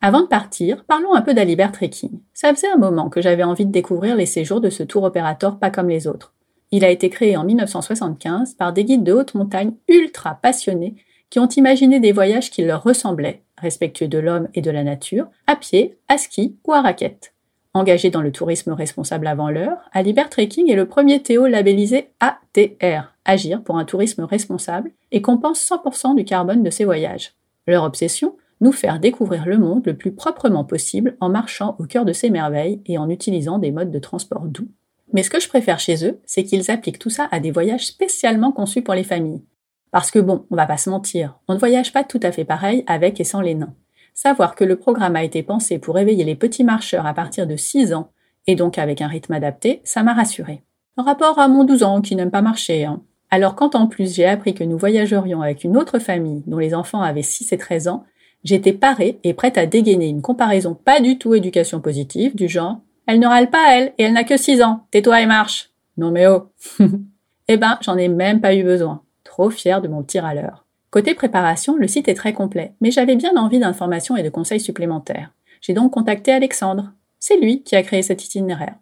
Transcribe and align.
Avant 0.00 0.20
de 0.20 0.26
partir, 0.26 0.84
parlons 0.84 1.14
un 1.14 1.22
peu 1.22 1.34
d'Alibert 1.34 1.72
Trekking. 1.72 2.20
Ça 2.32 2.54
faisait 2.54 2.70
un 2.70 2.76
moment 2.76 3.08
que 3.08 3.20
j'avais 3.20 3.42
envie 3.42 3.66
de 3.66 3.72
découvrir 3.72 4.14
les 4.14 4.26
séjours 4.26 4.60
de 4.60 4.70
ce 4.70 4.84
tour 4.84 5.02
opérateur 5.02 5.58
pas 5.58 5.70
comme 5.70 5.88
les 5.88 6.06
autres. 6.06 6.34
Il 6.70 6.84
a 6.84 6.90
été 6.90 7.10
créé 7.10 7.36
en 7.36 7.44
1975 7.44 8.54
par 8.54 8.72
des 8.72 8.84
guides 8.84 9.02
de 9.02 9.12
haute 9.12 9.34
montagne 9.34 9.72
ultra 9.88 10.36
passionnés 10.36 10.94
qui 11.30 11.40
ont 11.40 11.48
imaginé 11.48 11.98
des 11.98 12.12
voyages 12.12 12.50
qui 12.50 12.62
leur 12.62 12.84
ressemblaient, 12.84 13.42
respectueux 13.56 14.06
de 14.06 14.18
l'homme 14.18 14.48
et 14.54 14.62
de 14.62 14.70
la 14.70 14.84
nature, 14.84 15.26
à 15.46 15.56
pied, 15.56 15.98
à 16.06 16.16
ski 16.16 16.56
ou 16.66 16.72
à 16.72 16.80
raquette. 16.80 17.34
Engagé 17.74 18.10
dans 18.10 18.22
le 18.22 18.32
tourisme 18.32 18.72
responsable 18.72 19.26
avant 19.26 19.50
l'heure, 19.50 19.78
Alibert 19.92 20.30
Trekking 20.30 20.70
est 20.70 20.76
le 20.76 20.86
premier 20.86 21.22
Théo 21.22 21.46
labellisé 21.46 22.10
ATR, 22.20 23.12
Agir 23.24 23.62
pour 23.62 23.78
un 23.78 23.84
tourisme 23.84 24.22
responsable, 24.24 24.92
et 25.10 25.22
compense 25.22 25.60
100% 25.60 26.14
du 26.14 26.24
carbone 26.24 26.62
de 26.62 26.70
ses 26.70 26.84
voyages. 26.84 27.34
Leur 27.66 27.84
obsession? 27.84 28.36
Nous 28.60 28.72
faire 28.72 28.98
découvrir 28.98 29.46
le 29.46 29.58
monde 29.58 29.86
le 29.86 29.96
plus 29.96 30.12
proprement 30.12 30.64
possible 30.64 31.16
en 31.20 31.28
marchant 31.28 31.76
au 31.78 31.84
cœur 31.84 32.04
de 32.04 32.12
ses 32.12 32.30
merveilles 32.30 32.82
et 32.86 32.98
en 32.98 33.08
utilisant 33.08 33.58
des 33.58 33.70
modes 33.70 33.90
de 33.90 33.98
transport 33.98 34.46
doux. 34.46 34.68
Mais 35.12 35.22
ce 35.22 35.30
que 35.30 35.40
je 35.40 35.48
préfère 35.48 35.78
chez 35.78 36.06
eux, 36.06 36.20
c'est 36.26 36.44
qu'ils 36.44 36.70
appliquent 36.70 36.98
tout 36.98 37.10
ça 37.10 37.28
à 37.30 37.40
des 37.40 37.50
voyages 37.50 37.86
spécialement 37.86 38.52
conçus 38.52 38.82
pour 38.82 38.94
les 38.94 39.04
familles. 39.04 39.42
Parce 39.90 40.10
que 40.10 40.18
bon, 40.18 40.44
on 40.50 40.56
va 40.56 40.66
pas 40.66 40.76
se 40.76 40.90
mentir, 40.90 41.38
on 41.48 41.54
ne 41.54 41.58
voyage 41.58 41.92
pas 41.92 42.04
tout 42.04 42.20
à 42.22 42.32
fait 42.32 42.44
pareil 42.44 42.84
avec 42.86 43.20
et 43.20 43.24
sans 43.24 43.40
les 43.40 43.54
nains. 43.54 43.74
Savoir 44.12 44.54
que 44.54 44.64
le 44.64 44.76
programme 44.76 45.16
a 45.16 45.24
été 45.24 45.42
pensé 45.42 45.78
pour 45.78 45.94
réveiller 45.94 46.24
les 46.24 46.34
petits 46.34 46.64
marcheurs 46.64 47.06
à 47.06 47.14
partir 47.14 47.46
de 47.46 47.56
6 47.56 47.94
ans, 47.94 48.10
et 48.46 48.56
donc 48.56 48.76
avec 48.76 49.00
un 49.00 49.06
rythme 49.06 49.34
adapté, 49.34 49.80
ça 49.84 50.02
m'a 50.02 50.12
rassuré. 50.12 50.62
En 50.96 51.04
rapport 51.04 51.38
à 51.38 51.48
mon 51.48 51.64
12 51.64 51.84
ans 51.84 52.00
qui 52.00 52.16
n'aime 52.16 52.32
pas 52.32 52.42
marcher. 52.42 52.84
Hein. 52.84 53.00
Alors 53.30 53.54
quand 53.54 53.74
en 53.76 53.86
plus 53.86 54.14
j'ai 54.14 54.26
appris 54.26 54.54
que 54.54 54.64
nous 54.64 54.76
voyagerions 54.76 55.42
avec 55.42 55.62
une 55.62 55.76
autre 55.76 56.00
famille 56.00 56.42
dont 56.46 56.58
les 56.58 56.74
enfants 56.74 57.00
avaient 57.00 57.22
6 57.22 57.52
et 57.52 57.58
13 57.58 57.88
ans, 57.88 58.04
j'étais 58.44 58.72
parée 58.72 59.18
et 59.24 59.34
prête 59.34 59.58
à 59.58 59.66
dégainer 59.66 60.08
une 60.08 60.22
comparaison 60.22 60.74
pas 60.74 61.00
du 61.00 61.18
tout 61.18 61.34
éducation 61.34 61.80
positive, 61.80 62.34
du 62.34 62.48
genre 62.48 62.80
Elle 63.06 63.20
ne 63.20 63.26
râle 63.26 63.50
pas 63.50 63.74
elle, 63.76 63.92
et 63.98 64.04
elle 64.04 64.12
n'a 64.12 64.24
que 64.24 64.36
6 64.36 64.62
ans, 64.62 64.86
tais-toi 64.90 65.22
et 65.22 65.26
marche. 65.26 65.70
Non 65.96 66.10
mais 66.10 66.26
oh 66.26 66.50
Eh 67.48 67.56
ben, 67.56 67.78
j'en 67.80 67.96
ai 67.96 68.08
même 68.08 68.40
pas 68.40 68.54
eu 68.54 68.62
besoin. 68.62 69.02
Trop 69.24 69.50
fière 69.50 69.80
de 69.80 69.88
mon 69.88 70.02
petit 70.02 70.20
râleur. 70.20 70.66
Côté 70.90 71.14
préparation, 71.14 71.76
le 71.76 71.88
site 71.88 72.08
est 72.08 72.14
très 72.14 72.32
complet, 72.32 72.74
mais 72.80 72.90
j'avais 72.90 73.16
bien 73.16 73.36
envie 73.36 73.58
d'informations 73.58 74.16
et 74.16 74.22
de 74.22 74.30
conseils 74.30 74.60
supplémentaires. 74.60 75.32
J'ai 75.60 75.74
donc 75.74 75.92
contacté 75.92 76.32
Alexandre. 76.32 76.92
C'est 77.18 77.38
lui 77.38 77.62
qui 77.62 77.76
a 77.76 77.82
créé 77.82 78.02
cet 78.02 78.24
itinéraire. 78.24 78.76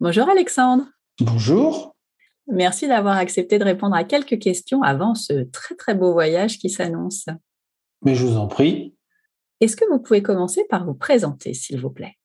Bonjour 0.00 0.28
Alexandre. 0.28 0.84
Bonjour. 1.20 1.94
Merci 2.48 2.88
d'avoir 2.88 3.16
accepté 3.16 3.58
de 3.58 3.64
répondre 3.64 3.94
à 3.94 4.04
quelques 4.04 4.38
questions 4.38 4.82
avant 4.82 5.14
ce 5.14 5.44
très 5.44 5.74
très 5.74 5.94
beau 5.94 6.12
voyage 6.12 6.58
qui 6.58 6.68
s'annonce. 6.68 7.26
Mais 8.04 8.14
je 8.14 8.24
vous 8.24 8.36
en 8.36 8.46
prie. 8.46 8.94
Est-ce 9.60 9.76
que 9.76 9.84
vous 9.90 9.98
pouvez 9.98 10.22
commencer 10.22 10.64
par 10.68 10.84
vous 10.84 10.94
présenter, 10.94 11.54
s'il 11.54 11.80
vous 11.80 11.90
plaît? 11.90 12.16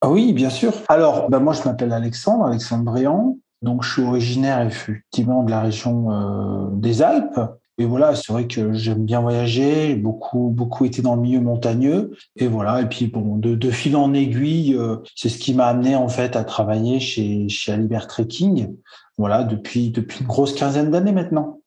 Ah 0.00 0.10
Oui, 0.10 0.32
bien 0.32 0.50
sûr. 0.50 0.72
Alors, 0.88 1.28
bah, 1.28 1.40
moi, 1.40 1.52
je 1.52 1.62
m'appelle 1.64 1.92
Alexandre, 1.92 2.46
Alexandre 2.46 2.84
Briand. 2.84 3.38
Donc, 3.62 3.82
je 3.82 3.92
suis 3.92 4.02
originaire 4.02 4.60
effectivement 4.62 5.42
de 5.42 5.50
la 5.50 5.60
région 5.60 6.12
euh, 6.12 6.68
des 6.72 7.02
Alpes. 7.02 7.40
Et 7.80 7.84
voilà, 7.84 8.14
c'est 8.16 8.32
vrai 8.32 8.48
que 8.48 8.72
j'aime 8.72 9.04
bien 9.04 9.20
voyager, 9.20 9.94
beaucoup, 9.94 10.50
beaucoup 10.50 10.84
été 10.84 11.00
dans 11.00 11.14
le 11.14 11.22
milieu 11.22 11.40
montagneux. 11.40 12.12
Et 12.34 12.48
voilà, 12.48 12.82
et 12.82 12.88
puis 12.88 13.06
bon, 13.06 13.36
de, 13.36 13.70
fil 13.70 13.94
en 13.94 14.12
aiguille, 14.14 14.74
euh, 14.74 14.96
c'est 15.14 15.28
ce 15.28 15.38
qui 15.38 15.54
m'a 15.54 15.66
amené 15.66 15.94
en 15.94 16.08
fait 16.08 16.34
à 16.34 16.42
travailler 16.42 16.98
chez, 16.98 17.48
chez 17.48 17.72
Alibert 17.72 18.08
Trekking. 18.08 18.74
Voilà, 19.16 19.44
depuis, 19.44 19.90
depuis 19.90 20.20
une 20.20 20.26
grosse 20.26 20.54
quinzaine 20.54 20.90
d'années 20.90 21.12
maintenant. 21.12 21.57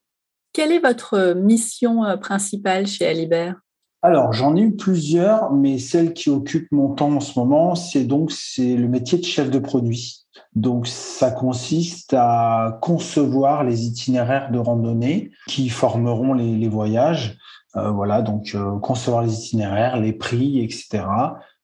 Quelle 0.53 0.73
est 0.73 0.79
votre 0.79 1.33
mission 1.33 2.03
euh, 2.03 2.17
principale 2.17 2.85
chez 2.85 3.07
Alibert? 3.07 3.55
Alors, 4.01 4.33
j'en 4.33 4.55
ai 4.55 4.61
eu 4.61 4.75
plusieurs, 4.75 5.53
mais 5.53 5.77
celle 5.77 6.13
qui 6.13 6.29
occupe 6.29 6.67
mon 6.71 6.93
temps 6.95 7.13
en 7.13 7.19
ce 7.19 7.39
moment, 7.39 7.75
c'est 7.75 8.03
donc 8.03 8.31
c'est 8.31 8.75
le 8.75 8.87
métier 8.87 9.19
de 9.19 9.23
chef 9.23 9.51
de 9.51 9.59
produit. 9.59 10.25
Donc, 10.55 10.87
ça 10.87 11.31
consiste 11.31 12.13
à 12.17 12.79
concevoir 12.81 13.63
les 13.63 13.85
itinéraires 13.85 14.51
de 14.51 14.57
randonnée 14.57 15.31
qui 15.47 15.69
formeront 15.69 16.33
les, 16.33 16.67
voyages. 16.67 17.37
Euh, 17.77 17.91
voilà, 17.91 18.21
donc 18.21 18.51
euh, 18.55 18.77
concevoir 18.79 19.21
les 19.21 19.33
itinéraires, 19.33 19.97
les 19.97 20.13
prix, 20.13 20.61
etc. 20.61 21.03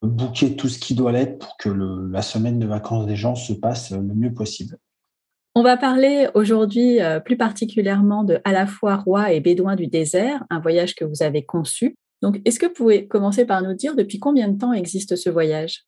Booker 0.02 0.56
tout 0.56 0.70
ce 0.70 0.80
qui 0.80 0.94
doit 0.94 1.12
l'être 1.12 1.40
pour 1.40 1.58
que 1.58 1.70
la 1.70 2.22
semaine 2.22 2.59
de 2.59 2.68
vacances 2.68 3.08
des 3.08 3.16
gens 3.16 3.36
se 3.36 3.52
passe 3.52 3.92
le 3.92 4.14
mieux 4.14 4.34
possible. 4.34 4.78
On 5.59 5.63
va 5.63 5.75
parler 5.75 6.28
aujourd'hui 6.35 7.01
euh, 7.01 7.19
plus 7.19 7.35
particulièrement 7.35 8.23
de 8.23 8.40
à 8.44 8.51
la 8.51 8.68
fois 8.68 8.95
roi 8.95 9.31
et 9.31 9.40
bédouin 9.40 9.75
du 9.75 9.88
désert, 9.88 10.44
un 10.51 10.59
voyage 10.59 10.94
que 10.94 11.03
vous 11.03 11.23
avez 11.23 11.44
conçu. 11.44 11.95
Donc, 12.22 12.40
est-ce 12.45 12.59
que 12.59 12.68
vous 12.68 12.73
pouvez 12.73 13.07
commencer 13.07 13.44
par 13.44 13.63
nous 13.63 13.73
dire 13.73 13.96
depuis 13.96 14.19
combien 14.19 14.50
de 14.50 14.57
temps 14.59 14.72
existe 14.72 15.16
ce 15.16 15.31
voyage? 15.31 15.85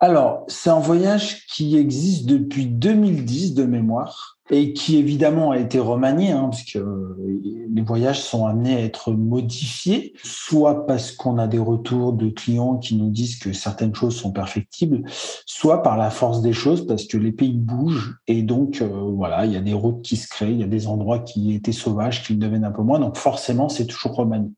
Alors, 0.00 0.46
c'est 0.48 0.70
un 0.70 0.78
voyage 0.78 1.44
qui 1.48 1.76
existe 1.76 2.24
depuis 2.24 2.64
2010 2.64 3.52
de 3.52 3.64
mémoire 3.64 4.31
et 4.50 4.72
qui 4.72 4.98
évidemment 4.98 5.52
a 5.52 5.58
été 5.58 5.78
remanié, 5.78 6.32
hein, 6.32 6.50
puisque 6.50 6.78
les 7.18 7.82
voyages 7.82 8.20
sont 8.20 8.46
amenés 8.46 8.74
à 8.74 8.80
être 8.80 9.12
modifiés, 9.12 10.12
soit 10.22 10.86
parce 10.86 11.12
qu'on 11.12 11.38
a 11.38 11.46
des 11.46 11.58
retours 11.58 12.12
de 12.12 12.28
clients 12.28 12.76
qui 12.76 12.96
nous 12.96 13.10
disent 13.10 13.38
que 13.38 13.52
certaines 13.52 13.94
choses 13.94 14.16
sont 14.16 14.32
perfectibles, 14.32 15.02
soit 15.46 15.82
par 15.82 15.96
la 15.96 16.10
force 16.10 16.42
des 16.42 16.52
choses, 16.52 16.86
parce 16.86 17.06
que 17.06 17.16
les 17.16 17.32
pays 17.32 17.52
bougent 17.52 18.16
et 18.26 18.42
donc 18.42 18.82
euh, 18.82 18.86
voilà, 18.86 19.46
il 19.46 19.52
y 19.52 19.56
a 19.56 19.60
des 19.60 19.74
routes 19.74 20.02
qui 20.02 20.16
se 20.16 20.28
créent, 20.28 20.52
il 20.52 20.60
y 20.60 20.64
a 20.64 20.68
des 20.68 20.86
endroits 20.86 21.20
qui 21.20 21.54
étaient 21.54 21.72
sauvages 21.72 22.22
qui 22.24 22.34
deviennent 22.34 22.64
un 22.64 22.72
peu 22.72 22.82
moins, 22.82 22.98
donc 22.98 23.16
forcément 23.16 23.68
c'est 23.68 23.86
toujours 23.86 24.16
remanié. 24.16 24.50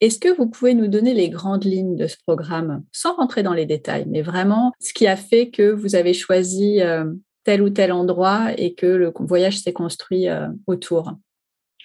Est-ce 0.00 0.18
que 0.18 0.36
vous 0.36 0.48
pouvez 0.48 0.74
nous 0.74 0.88
donner 0.88 1.14
les 1.14 1.30
grandes 1.30 1.64
lignes 1.64 1.94
de 1.94 2.08
ce 2.08 2.16
programme, 2.26 2.82
sans 2.90 3.14
rentrer 3.14 3.44
dans 3.44 3.54
les 3.54 3.66
détails, 3.66 4.04
mais 4.08 4.20
vraiment 4.20 4.72
ce 4.80 4.92
qui 4.92 5.06
a 5.06 5.16
fait 5.16 5.50
que 5.50 5.70
vous 5.70 5.94
avez 5.94 6.12
choisi 6.12 6.80
euh, 6.80 7.04
tel 7.44 7.62
ou 7.62 7.70
tel 7.70 7.92
endroit 7.92 8.50
et 8.56 8.74
que 8.74 8.86
le 8.86 9.12
voyage 9.20 9.58
s'est 9.58 9.72
construit 9.72 10.28
euh, 10.28 10.48
autour 10.66 11.12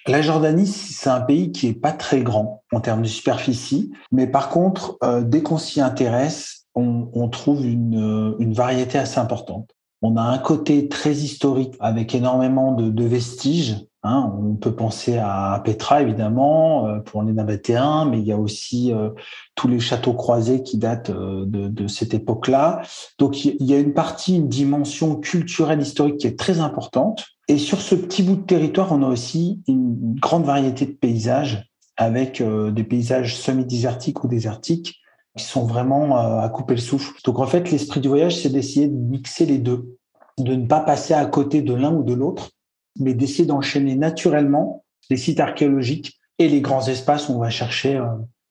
la 0.06 0.22
Jordanie, 0.22 0.66
c'est 0.66 1.10
un 1.10 1.20
pays 1.20 1.52
qui 1.52 1.66
est 1.66 1.74
pas 1.74 1.92
très 1.92 2.22
grand 2.22 2.62
en 2.72 2.80
termes 2.80 3.02
de 3.02 3.08
superficie, 3.08 3.92
mais 4.10 4.26
par 4.26 4.48
contre, 4.48 4.96
euh, 5.02 5.22
dès 5.22 5.42
qu'on 5.42 5.58
s'y 5.58 5.82
intéresse, 5.82 6.66
on, 6.74 7.28
trouve 7.28 7.66
une, 7.66 8.54
variété 8.54 8.96
assez 8.96 9.18
importante. 9.18 9.68
On 10.00 10.16
a 10.16 10.22
un 10.22 10.38
côté 10.38 10.88
très 10.88 11.12
historique 11.12 11.74
avec 11.80 12.14
énormément 12.14 12.72
de 12.72 13.04
vestiges 13.04 13.87
Hein, 14.04 14.32
on 14.40 14.54
peut 14.54 14.76
penser 14.76 15.18
à 15.18 15.60
Petra, 15.64 16.02
évidemment, 16.02 16.86
euh, 16.86 17.00
pour 17.00 17.24
les 17.24 17.32
nabatéens, 17.32 18.04
mais 18.04 18.20
il 18.20 18.24
y 18.24 18.32
a 18.32 18.38
aussi 18.38 18.92
euh, 18.92 19.10
tous 19.56 19.66
les 19.66 19.80
châteaux 19.80 20.12
croisés 20.12 20.62
qui 20.62 20.78
datent 20.78 21.10
euh, 21.10 21.44
de, 21.46 21.88
cette 21.88 22.14
époque-là. 22.14 22.82
Donc, 23.18 23.44
il 23.44 23.64
y 23.64 23.74
a 23.74 23.78
une 23.78 23.94
partie, 23.94 24.36
une 24.36 24.48
dimension 24.48 25.16
culturelle, 25.16 25.80
historique 25.80 26.18
qui 26.18 26.28
est 26.28 26.38
très 26.38 26.60
importante. 26.60 27.26
Et 27.48 27.58
sur 27.58 27.80
ce 27.80 27.96
petit 27.96 28.22
bout 28.22 28.36
de 28.36 28.42
territoire, 28.42 28.92
on 28.92 29.02
a 29.02 29.08
aussi 29.08 29.62
une 29.66 30.14
grande 30.20 30.44
variété 30.44 30.86
de 30.86 30.92
paysages, 30.92 31.68
avec 31.96 32.40
des 32.40 32.84
paysages 32.84 33.36
semi-désertiques 33.36 34.22
ou 34.22 34.28
désertiques, 34.28 35.00
qui 35.36 35.44
sont 35.44 35.64
vraiment 35.64 36.16
à 36.16 36.48
couper 36.50 36.74
le 36.74 36.80
souffle. 36.80 37.14
Donc, 37.24 37.38
en 37.40 37.46
fait, 37.46 37.70
l'esprit 37.70 38.00
du 38.00 38.08
voyage, 38.08 38.36
c'est 38.36 38.50
d'essayer 38.50 38.86
de 38.86 38.96
mixer 38.96 39.46
les 39.46 39.58
deux, 39.58 39.96
de 40.38 40.54
ne 40.54 40.66
pas 40.66 40.80
passer 40.80 41.14
à 41.14 41.24
côté 41.26 41.62
de 41.62 41.74
l'un 41.74 41.92
ou 41.92 42.04
de 42.04 42.12
l'autre 42.12 42.50
mais 42.98 43.14
d'essayer 43.14 43.46
d'enchaîner 43.46 43.96
naturellement 43.96 44.84
les 45.10 45.16
sites 45.16 45.40
archéologiques 45.40 46.18
et 46.38 46.48
les 46.48 46.60
grands 46.60 46.86
espaces 46.86 47.28
où 47.28 47.32
on 47.32 47.38
va 47.38 47.50
chercher 47.50 47.96
euh, 47.96 48.06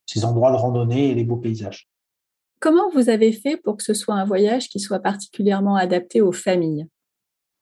ces 0.06 0.26
endroits 0.26 0.52
de 0.52 0.58
randonnée 0.58 1.10
et 1.10 1.16
les 1.16 1.24
beaux 1.24 1.38
paysages. 1.38 1.88
Comment 2.60 2.90
vous 2.90 3.10
avez 3.10 3.32
fait 3.32 3.58
pour 3.58 3.78
que 3.78 3.84
ce 3.84 3.94
soit 3.94 4.16
un 4.16 4.26
voyage 4.26 4.70
qui 4.70 4.80
soit 4.80 5.00
particulièrement 5.00 5.76
adapté 5.76 6.22
aux 6.22 6.32
familles? 6.32 6.88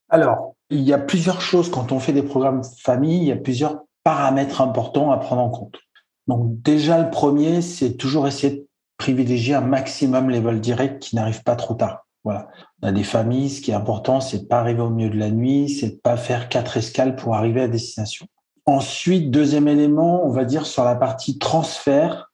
Alors, 0.10 0.56
il 0.70 0.82
y 0.82 0.94
a 0.94 0.98
plusieurs 0.98 1.42
choses 1.42 1.70
quand 1.70 1.92
on 1.92 2.00
fait 2.00 2.14
des 2.14 2.24
programmes 2.24 2.64
famille, 2.80 3.18
il 3.18 3.28
y 3.28 3.32
a 3.32 3.38
plusieurs 3.38 3.84
paramètres 4.04 4.62
importants 4.62 5.12
à 5.12 5.18
prendre 5.18 5.42
en 5.42 5.50
compte. 5.50 5.80
Donc 6.28 6.62
déjà, 6.62 7.02
le 7.02 7.10
premier, 7.10 7.62
c'est 7.62 7.98
toujours 7.98 8.28
essayer 8.28 8.56
de 8.56 8.68
privilégier 8.98 9.56
un 9.56 9.62
maximum 9.62 10.30
les 10.30 10.40
vols 10.40 10.62
directs 10.62 11.00
qui 11.00 11.16
n'arrivent 11.16 11.44
pas 11.44 11.56
trop 11.56 11.74
tard. 11.74 12.05
Voilà. 12.26 12.48
On 12.82 12.88
a 12.88 12.92
des 12.92 13.04
familles, 13.04 13.52
ce 13.52 13.62
qui 13.62 13.72
est 13.72 13.76
important, 13.76 14.20
c'est 14.20 14.40
de 14.40 14.46
pas 14.46 14.60
arriver 14.60 14.82
au 14.82 14.90
milieu 14.90 15.12
de 15.12 15.18
la 15.18 15.30
nuit, 15.30 15.70
c'est 15.70 15.90
de 15.90 16.00
pas 16.02 16.18
faire 16.18 16.50
quatre 16.50 16.76
escales 16.76 17.16
pour 17.16 17.36
arriver 17.36 17.62
à 17.62 17.68
destination. 17.68 18.26
Ensuite, 18.66 19.30
deuxième 19.30 19.68
élément, 19.68 20.26
on 20.26 20.32
va 20.32 20.44
dire 20.44 20.66
sur 20.66 20.84
la 20.84 20.96
partie 20.96 21.38
transfert, 21.38 22.32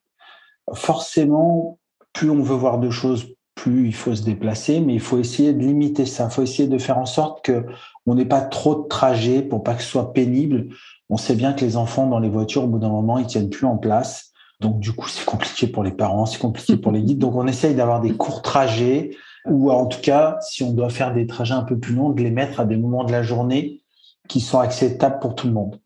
forcément, 0.73 1.77
plus 2.13 2.29
on 2.29 2.41
veut 2.41 2.55
voir 2.55 2.79
de 2.79 2.89
choses, 2.89 3.35
plus 3.53 3.87
il 3.87 3.93
faut 3.93 4.15
se 4.15 4.23
déplacer, 4.23 4.79
mais 4.79 4.93
il 4.93 5.01
faut 5.01 5.19
essayer 5.19 5.51
de 5.51 5.59
limiter 5.59 6.05
ça. 6.05 6.29
Il 6.29 6.33
faut 6.33 6.41
essayer 6.41 6.69
de 6.69 6.77
faire 6.77 6.97
en 6.97 7.05
sorte 7.05 7.43
que 7.43 7.65
on 8.05 8.15
n'ait 8.15 8.25
pas 8.25 8.41
trop 8.41 8.83
de 8.83 8.87
trajets 8.87 9.41
pour 9.41 9.61
pas 9.61 9.75
que 9.75 9.83
ce 9.83 9.89
soit 9.89 10.13
pénible. 10.13 10.69
On 11.09 11.17
sait 11.17 11.35
bien 11.35 11.51
que 11.51 11.65
les 11.65 11.75
enfants 11.75 12.07
dans 12.07 12.19
les 12.19 12.29
voitures, 12.29 12.63
au 12.63 12.67
bout 12.67 12.79
d'un 12.79 12.89
moment, 12.89 13.17
ils 13.17 13.27
tiennent 13.27 13.49
plus 13.49 13.67
en 13.67 13.77
place. 13.77 14.31
Donc, 14.61 14.79
du 14.79 14.93
coup, 14.93 15.09
c'est 15.09 15.25
compliqué 15.25 15.67
pour 15.67 15.83
les 15.83 15.91
parents, 15.91 16.25
c'est 16.25 16.39
compliqué 16.39 16.77
pour 16.77 16.93
les 16.93 17.03
guides. 17.03 17.19
Donc, 17.19 17.35
on 17.35 17.45
essaye 17.45 17.75
d'avoir 17.75 17.99
des 17.99 18.13
courts 18.13 18.41
trajets 18.41 19.11
ou 19.45 19.71
en 19.71 19.85
tout 19.87 20.01
cas, 20.01 20.37
si 20.41 20.63
on 20.63 20.71
doit 20.71 20.89
faire 20.89 21.13
des 21.13 21.27
trajets 21.27 21.53
un 21.53 21.63
peu 21.63 21.77
plus 21.77 21.95
longs, 21.95 22.09
de 22.09 22.21
les 22.21 22.31
mettre 22.31 22.59
à 22.59 22.65
des 22.65 22.77
moments 22.77 23.03
de 23.03 23.11
la 23.11 23.23
journée 23.23 23.81
qui 24.27 24.39
sont 24.39 24.59
acceptables 24.59 25.19
pour 25.19 25.35
tout 25.35 25.47
le 25.47 25.53
monde. 25.53 25.79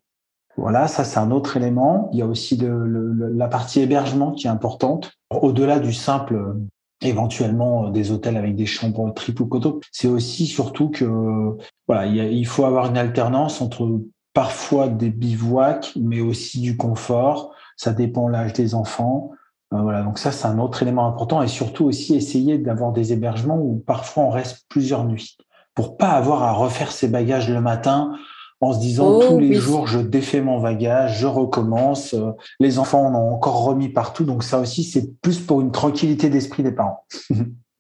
Voilà, 0.58 0.88
ça 0.88 1.04
c'est 1.04 1.20
un 1.20 1.32
autre 1.32 1.58
élément. 1.58 2.10
Il 2.14 2.20
y 2.20 2.22
a 2.22 2.26
aussi 2.26 2.60
la 2.62 3.48
partie 3.48 3.82
hébergement 3.82 4.32
qui 4.32 4.48
est 4.48 4.50
importante. 4.50 5.12
Au-delà 5.30 5.80
du 5.80 5.94
simple 5.94 6.56
éventuellement 7.02 7.90
des 7.90 8.12
hôtels 8.12 8.38
avec 8.38 8.56
des 8.56 8.66
chambres 8.66 9.14
triple 9.14 9.44
ou 9.44 9.48
coteau, 9.48 9.82
c'est 9.92 10.08
aussi 10.08 10.48
surtout 10.48 10.90
que 10.90 11.58
voilà, 11.88 12.06
il, 12.06 12.48
faut 12.48 12.66
avoir 12.66 12.88
une 12.88 12.98
alternance 12.98 13.62
entre 13.62 14.02
parfois 14.34 14.88
des 14.88 15.10
bivouacs, 15.10 15.94
mais 16.00 16.22
aussi 16.22 16.62
du 16.62 16.78
confort. 16.78 17.54
Ça 17.78 17.92
dépend 17.92 18.30
l'âge 18.30 18.54
des 18.54 18.76
enfants. 18.76 19.32
Euh, 19.76 19.82
voilà, 19.82 20.02
donc 20.04 20.18
ça 20.18 20.32
c'est 20.32 20.48
un 20.48 20.60
autre 20.60 20.82
élément 20.82 21.08
important 21.08 21.42
et 21.42 21.48
surtout 21.48 21.86
aussi 21.86 22.16
essayer 22.16 22.58
d'avoir 22.58 22.92
des 22.92 23.14
hébergements 23.14 23.58
où 23.58 23.84
parfois 23.86 24.24
on 24.24 24.30
reste 24.30 24.66
plusieurs 24.70 25.06
nuits 25.06 25.38
pour 25.74 25.98
pas 25.98 26.10
avoir 26.10 26.44
à 26.44 26.52
refaire 26.54 26.92
ses 26.92 27.08
bagages 27.08 27.50
le 27.50 27.62
matin 27.62 28.14
en 28.62 28.74
se 28.74 28.80
disant 28.80 29.08
oh, 29.08 29.24
tous 29.28 29.40
les 29.40 29.54
jours 29.54 29.88
je 29.88 30.00
défais 30.00 30.42
mon 30.42 30.62
bagage, 30.62 31.20
je 31.20 31.28
recommence. 31.28 32.14
Euh, 32.14 32.32
les 32.60 32.80
enfants 32.80 33.06
en 33.08 33.16
ont 33.16 33.34
encore 33.34 33.64
remis 33.64 33.90
partout, 33.90 34.24
donc 34.24 34.44
ça 34.44 34.60
aussi 34.60 34.84
c'est 34.84 35.20
plus 35.22 35.40
pour 35.40 35.62
une 35.62 35.72
tranquillité 35.72 36.30
d'esprit 36.30 36.64
des 36.64 36.72
parents. 36.72 37.06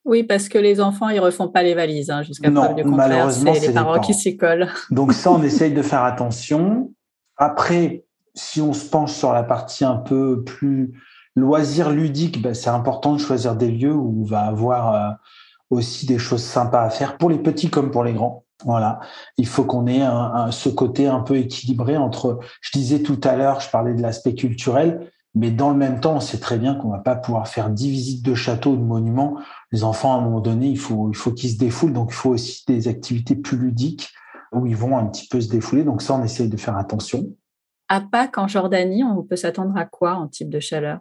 Oui, 0.07 0.21
parce 0.21 0.49
que 0.49 0.59
les 0.59 0.81
enfants, 0.81 1.09
ils 1.09 1.19
refont 1.19 1.47
pas 1.47 1.63
les 1.63 1.73
valises, 1.73 2.11
hein, 2.11 2.21
jusqu'à 2.21 2.51
preuve 2.51 2.75
du 2.75 2.83
contraire. 2.83 3.31
C'est 3.31 3.59
les 3.59 3.73
parents, 3.73 3.99
qui 3.99 4.13
s'y 4.13 4.37
collent. 4.37 4.69
Donc 4.91 5.13
ça, 5.13 5.31
on 5.31 5.41
essaye 5.41 5.73
de 5.73 5.81
faire 5.81 6.03
attention. 6.03 6.91
Après, 7.37 8.05
si 8.35 8.61
on 8.61 8.71
se 8.71 8.87
penche 8.87 9.13
sur 9.13 9.33
la 9.33 9.41
partie 9.41 9.83
un 9.83 9.95
peu 9.95 10.43
plus 10.43 10.93
loisir 11.35 11.91
ludique, 11.91 12.41
ben, 12.41 12.53
c'est 12.53 12.69
important 12.69 13.13
de 13.13 13.19
choisir 13.19 13.55
des 13.55 13.71
lieux 13.71 13.93
où 13.93 14.21
on 14.21 14.25
va 14.25 14.41
avoir 14.41 14.93
euh, 14.93 15.13
aussi 15.69 16.05
des 16.05 16.17
choses 16.17 16.43
sympas 16.43 16.83
à 16.83 16.89
faire 16.89 17.17
pour 17.17 17.29
les 17.29 17.39
petits 17.39 17.69
comme 17.69 17.91
pour 17.91 18.03
les 18.03 18.13
grands. 18.13 18.45
Voilà, 18.63 19.01
il 19.37 19.47
faut 19.47 19.65
qu'on 19.65 19.85
ait 19.85 20.01
ce 20.51 20.69
côté 20.69 21.07
un 21.07 21.19
peu 21.19 21.35
équilibré 21.35 21.97
entre. 21.97 22.39
Je 22.61 22.71
disais 22.71 22.99
tout 22.99 23.19
à 23.23 23.35
l'heure, 23.35 23.59
je 23.59 23.69
parlais 23.69 23.93
de 23.93 24.01
l'aspect 24.01 24.33
culturel, 24.33 25.11
mais 25.35 25.51
dans 25.51 25.71
le 25.71 25.75
même 25.75 25.99
temps, 25.99 26.15
on 26.15 26.19
sait 26.21 26.39
très 26.39 26.57
bien 26.57 26.75
qu'on 26.75 26.89
va 26.89 26.99
pas 26.99 27.17
pouvoir 27.17 27.49
faire 27.49 27.69
dix 27.69 27.91
visites 27.91 28.25
de 28.25 28.33
châteaux 28.33 28.71
ou 28.71 28.77
de 28.77 28.81
monuments. 28.81 29.37
Les 29.73 29.83
enfants, 29.83 30.15
à 30.15 30.19
un 30.19 30.21
moment 30.21 30.39
donné, 30.39 30.67
il 30.67 30.79
faut 30.79 31.09
il 31.09 31.17
faut 31.17 31.33
qu'ils 31.33 31.51
se 31.51 31.57
défoulent, 31.57 31.91
donc 31.91 32.11
il 32.11 32.15
faut 32.15 32.29
aussi 32.29 32.63
des 32.65 32.87
activités 32.87 33.35
plus 33.35 33.57
ludiques 33.57 34.09
où 34.53 34.65
ils 34.65 34.75
vont 34.75 34.97
un 34.97 35.05
petit 35.07 35.27
peu 35.27 35.41
se 35.41 35.49
défouler. 35.49 35.83
Donc 35.83 36.01
ça, 36.01 36.13
on 36.15 36.23
essaye 36.23 36.47
de 36.47 36.57
faire 36.57 36.77
attention. 36.77 37.25
À 37.89 37.99
Pâques 37.99 38.37
en 38.37 38.47
Jordanie, 38.47 39.03
on 39.03 39.21
peut 39.21 39.35
s'attendre 39.35 39.75
à 39.75 39.83
quoi 39.83 40.15
en 40.15 40.27
type 40.27 40.49
de 40.49 40.61
chaleur? 40.61 40.99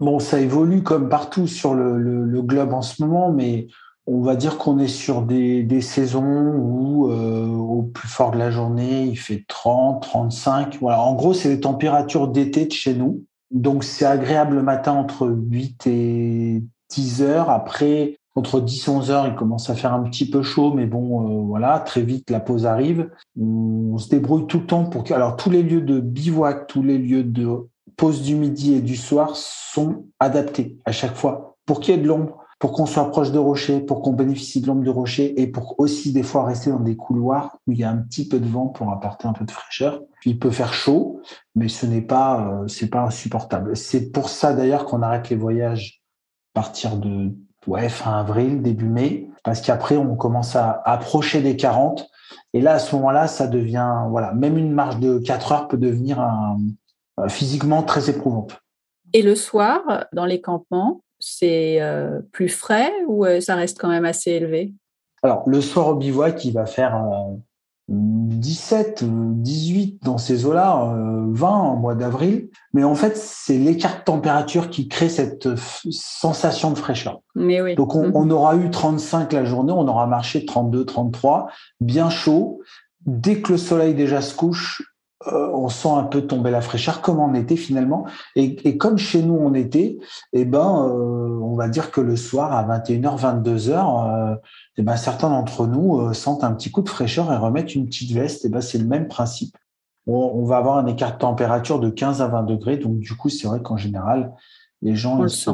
Bon, 0.00 0.18
ça 0.18 0.40
évolue 0.40 0.82
comme 0.82 1.08
partout 1.08 1.46
sur 1.46 1.74
le, 1.74 2.42
globe 2.42 2.74
en 2.74 2.82
ce 2.82 3.02
moment, 3.02 3.32
mais 3.32 3.68
on 4.06 4.20
va 4.20 4.36
dire 4.36 4.58
qu'on 4.58 4.78
est 4.78 4.88
sur 4.88 5.22
des, 5.22 5.62
des 5.62 5.80
saisons 5.80 6.52
où 6.56 7.10
euh, 7.10 7.46
au 7.46 7.82
plus 7.82 8.08
fort 8.08 8.32
de 8.32 8.38
la 8.38 8.50
journée, 8.50 9.04
il 9.04 9.16
fait 9.16 9.44
30, 9.48 10.02
35. 10.02 10.78
Voilà. 10.80 11.00
En 11.00 11.14
gros, 11.14 11.32
c'est 11.32 11.48
les 11.48 11.60
températures 11.60 12.28
d'été 12.28 12.66
de 12.66 12.72
chez 12.72 12.94
nous. 12.94 13.24
Donc 13.50 13.84
c'est 13.84 14.04
agréable 14.04 14.56
le 14.56 14.62
matin 14.62 14.92
entre 14.92 15.28
8 15.28 15.86
et 15.86 16.62
10 16.90 17.22
heures. 17.22 17.50
Après, 17.50 18.18
entre 18.34 18.60
10 18.60 18.88
et 18.88 18.90
11 18.90 19.10
heures, 19.10 19.26
il 19.28 19.34
commence 19.36 19.70
à 19.70 19.74
faire 19.74 19.94
un 19.94 20.02
petit 20.02 20.28
peu 20.28 20.42
chaud, 20.42 20.72
mais 20.74 20.86
bon, 20.86 21.22
euh, 21.22 21.42
voilà, 21.46 21.78
très 21.78 22.02
vite 22.02 22.30
la 22.30 22.40
pause 22.40 22.66
arrive. 22.66 23.10
On 23.40 23.96
se 23.96 24.08
débrouille 24.08 24.46
tout 24.46 24.58
le 24.58 24.66
temps 24.66 24.84
pour 24.84 25.04
que, 25.04 25.14
alors 25.14 25.36
tous 25.36 25.50
les 25.50 25.62
lieux 25.62 25.82
de 25.82 26.00
bivouac, 26.00 26.66
tous 26.66 26.82
les 26.82 26.98
lieux 26.98 27.22
de 27.22 27.48
pause 27.96 28.22
du 28.22 28.34
midi 28.34 28.74
et 28.74 28.80
du 28.80 28.96
soir 28.96 29.36
sont 29.36 30.06
adaptés 30.20 30.78
à 30.84 30.92
chaque 30.92 31.14
fois 31.14 31.56
pour 31.66 31.80
qu'il 31.80 31.94
y 31.94 31.98
ait 31.98 32.00
de 32.00 32.06
l'ombre 32.06 32.44
pour 32.64 32.72
qu'on 32.72 32.86
soit 32.86 33.10
proche 33.10 33.30
de 33.30 33.38
rochers, 33.38 33.80
pour 33.80 34.00
qu'on 34.00 34.14
bénéficie 34.14 34.62
de 34.62 34.66
l'ombre 34.66 34.84
de 34.84 34.90
rocher 34.90 35.38
et 35.38 35.46
pour 35.46 35.74
aussi 35.78 36.12
des 36.12 36.22
fois 36.22 36.46
rester 36.46 36.70
dans 36.70 36.80
des 36.80 36.96
couloirs 36.96 37.58
où 37.66 37.72
il 37.72 37.78
y 37.78 37.84
a 37.84 37.90
un 37.90 37.98
petit 37.98 38.26
peu 38.26 38.38
de 38.38 38.48
vent 38.48 38.68
pour 38.68 38.90
apporter 38.90 39.28
un 39.28 39.34
peu 39.34 39.44
de 39.44 39.50
fraîcheur. 39.50 40.00
Il 40.24 40.38
peut 40.38 40.50
faire 40.50 40.72
chaud, 40.72 41.20
mais 41.54 41.68
ce 41.68 41.84
n'est 41.84 42.00
pas 42.00 42.64
euh, 42.64 42.86
pas 42.90 43.02
insupportable. 43.02 43.76
C'est 43.76 44.10
pour 44.12 44.30
ça 44.30 44.54
d'ailleurs 44.54 44.86
qu'on 44.86 45.02
arrête 45.02 45.28
les 45.28 45.36
voyages 45.36 46.02
à 46.54 46.60
partir 46.60 46.96
de 46.96 47.34
ouais, 47.66 47.90
fin 47.90 48.18
avril, 48.18 48.62
début 48.62 48.88
mai, 48.88 49.28
parce 49.42 49.60
qu'après 49.60 49.98
on 49.98 50.16
commence 50.16 50.56
à 50.56 50.80
approcher 50.86 51.42
des 51.42 51.56
40 51.56 52.08
et 52.54 52.60
là 52.60 52.74
à 52.74 52.78
ce 52.78 52.96
moment-là 52.96 53.26
ça 53.26 53.46
devient 53.46 54.04
voilà 54.08 54.32
même 54.32 54.56
une 54.56 54.72
marche 54.72 54.98
de 55.00 55.18
4 55.18 55.52
heures 55.52 55.68
peut 55.68 55.76
devenir 55.76 56.18
un, 56.18 56.56
physiquement 57.28 57.82
très 57.82 58.10
éprouvante. 58.10 58.60
Et 59.12 59.22
le 59.22 59.34
soir, 59.34 60.06
dans 60.12 60.26
les 60.26 60.40
campements, 60.40 61.02
c'est 61.20 61.80
euh, 61.80 62.20
plus 62.32 62.48
frais 62.48 62.92
ou 63.06 63.24
euh, 63.24 63.40
ça 63.40 63.54
reste 63.54 63.78
quand 63.78 63.88
même 63.88 64.04
assez 64.04 64.32
élevé? 64.32 64.74
Alors, 65.22 65.42
le 65.46 65.60
soir 65.60 65.88
au 65.88 65.94
bivouac, 65.94 66.44
il 66.44 66.52
va 66.52 66.66
faire 66.66 67.02
17, 67.88 69.04
18 69.06 70.02
dans 70.02 70.18
ces 70.18 70.44
eaux-là, 70.44 70.94
20 71.30 71.48
en 71.48 71.76
mois 71.76 71.94
d'avril. 71.94 72.50
Mais 72.74 72.84
en 72.84 72.94
fait, 72.94 73.16
c'est 73.16 73.56
l'écart 73.56 74.00
de 74.00 74.04
température 74.04 74.68
qui 74.68 74.86
crée 74.88 75.08
cette 75.08 75.48
sensation 75.56 76.72
de 76.72 76.76
fraîcheur. 76.76 77.20
Mais 77.34 77.62
oui. 77.62 77.74
Donc, 77.74 77.94
on, 77.94 78.08
mhm. 78.08 78.12
on, 78.14 78.30
aura 78.30 78.56
eu 78.56 78.68
35 78.68 79.32
la 79.32 79.46
journée, 79.46 79.72
on 79.72 79.88
aura 79.88 80.06
marché 80.06 80.44
32, 80.44 80.84
33, 80.84 81.46
bien 81.80 82.10
chaud. 82.10 82.60
Dès 83.06 83.40
que 83.40 83.52
le 83.52 83.58
soleil 83.58 83.94
déjà 83.94 84.20
se 84.20 84.34
couche, 84.34 84.82
euh, 85.32 85.48
on 85.52 85.68
sent 85.68 85.88
un 85.88 86.02
peu 86.04 86.22
tomber 86.22 86.50
la 86.50 86.60
fraîcheur, 86.60 87.00
comme 87.00 87.20
en 87.20 87.34
été 87.34 87.56
finalement. 87.56 88.06
Et, 88.36 88.76
comme 88.76 88.98
chez 88.98 89.22
nous 89.22 89.34
on 89.34 89.54
était, 89.54 89.98
eh 90.32 90.44
ben, 90.44 90.88
euh, 90.88 91.38
on 91.40 91.54
va 91.54 91.68
dire 91.68 91.90
que 91.90 92.00
le 92.00 92.16
soir 92.16 92.52
à 92.52 92.64
21h, 92.64 93.20
22h, 93.20 94.32
euh, 94.32 94.36
eh 94.76 94.82
ben, 94.82 94.96
certains 94.96 95.30
d'entre 95.30 95.66
nous 95.66 96.12
sentent 96.12 96.44
un 96.44 96.52
petit 96.52 96.70
coup 96.70 96.82
de 96.82 96.88
fraîcheur 96.88 97.32
et 97.32 97.36
remettent 97.36 97.74
une 97.74 97.86
petite 97.86 98.12
veste. 98.12 98.44
Et 98.44 98.48
eh 98.48 98.50
ben, 98.50 98.60
c'est 98.60 98.78
le 98.78 98.86
même 98.86 99.08
principe. 99.08 99.56
On, 100.06 100.44
va 100.44 100.58
avoir 100.58 100.76
un 100.76 100.86
écart 100.86 101.14
de 101.14 101.18
température 101.18 101.80
de 101.80 101.88
15 101.88 102.20
à 102.20 102.26
20 102.26 102.42
degrés. 102.42 102.76
Donc, 102.76 102.98
du 102.98 103.14
coup, 103.14 103.30
c'est 103.30 103.46
vrai 103.46 103.62
qu'en 103.62 103.78
général, 103.78 104.34
les 104.82 104.94
gens, 104.94 105.18
on, 105.18 105.28
se... 105.28 105.48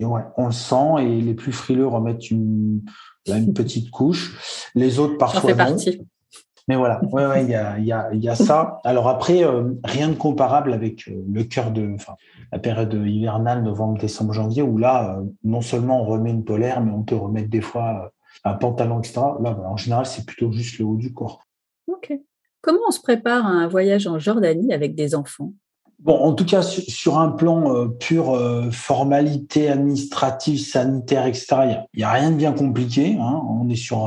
et 0.00 0.04
ouais, 0.04 0.22
on 0.36 0.46
le 0.46 0.52
sent 0.52 0.94
et 0.98 1.20
les 1.20 1.34
plus 1.34 1.52
frileux 1.52 1.86
remettent 1.86 2.28
une, 2.28 2.82
une 3.28 3.54
petite 3.54 3.92
couche. 3.92 4.68
Les 4.74 4.98
autres, 4.98 5.16
parfois, 5.16 5.54
non. 5.54 5.76
Mais 6.66 6.76
voilà, 6.76 7.00
ouais, 7.12 7.44
il 7.44 7.50
y 7.50 7.54
a, 7.54 7.78
y, 7.78 7.92
a, 7.92 8.14
y 8.14 8.28
a 8.28 8.34
ça. 8.34 8.80
Alors 8.84 9.08
après, 9.08 9.44
euh, 9.44 9.74
rien 9.84 10.08
de 10.08 10.14
comparable 10.14 10.72
avec 10.72 11.08
euh, 11.08 11.22
le 11.30 11.44
cœur 11.44 11.70
de, 11.70 11.96
la 12.52 12.58
période 12.58 12.94
hivernale, 12.94 13.62
novembre, 13.62 13.98
décembre, 13.98 14.32
janvier, 14.32 14.62
où 14.62 14.78
là, 14.78 15.18
euh, 15.18 15.24
non 15.42 15.60
seulement 15.60 16.02
on 16.02 16.06
remet 16.06 16.30
une 16.30 16.44
polaire, 16.44 16.80
mais 16.80 16.90
on 16.90 17.02
peut 17.02 17.16
remettre 17.16 17.50
des 17.50 17.60
fois 17.60 18.12
un 18.44 18.54
pantalon, 18.54 19.00
etc. 19.00 19.20
Là, 19.40 19.58
en 19.66 19.76
général, 19.76 20.06
c'est 20.06 20.24
plutôt 20.24 20.50
juste 20.52 20.78
le 20.78 20.86
haut 20.86 20.96
du 20.96 21.12
corps. 21.12 21.44
Ok. 21.86 22.12
Comment 22.62 22.80
on 22.88 22.92
se 22.92 23.00
prépare 23.00 23.46
à 23.46 23.50
un 23.50 23.68
voyage 23.68 24.06
en 24.06 24.18
Jordanie 24.18 24.72
avec 24.72 24.94
des 24.94 25.14
enfants? 25.14 25.52
Bon, 26.04 26.18
en 26.18 26.34
tout 26.34 26.44
cas, 26.44 26.60
sur 26.60 27.18
un 27.18 27.30
plan 27.30 27.74
euh, 27.74 27.88
pur 27.88 28.34
euh, 28.34 28.70
formalité 28.70 29.70
administrative, 29.70 30.60
sanitaire, 30.60 31.24
etc., 31.24 31.46
il 31.94 31.98
n'y 31.98 32.04
a, 32.04 32.12
rien 32.12 32.30
de 32.30 32.36
bien 32.36 32.52
compliqué. 32.52 33.16
Hein. 33.18 33.42
On 33.48 33.70
est 33.70 33.74
sur 33.76 34.06